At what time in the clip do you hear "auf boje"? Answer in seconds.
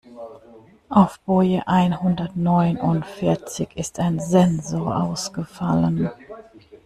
0.89-1.67